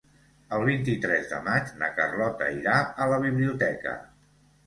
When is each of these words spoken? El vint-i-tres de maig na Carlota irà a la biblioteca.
El 0.55 0.63
vint-i-tres 0.67 1.27
de 1.33 1.41
maig 1.49 1.73
na 1.83 1.91
Carlota 1.99 2.49
irà 2.61 2.77
a 3.05 3.09
la 3.13 3.19
biblioteca. 3.27 3.93